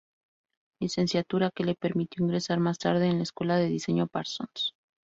[0.79, 4.73] Licenciatura que le permitió ingresar más tarde en la Escuela de diseño Parsons.